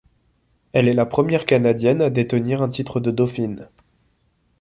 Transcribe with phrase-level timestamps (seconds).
[0.73, 3.69] Elle est la première canadienne à détenir un titre de dauphine.